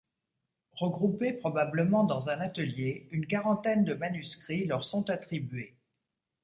[0.71, 5.75] Regroupés probablement dans un atelier, une quarantaine de manuscrits leur sont attribués.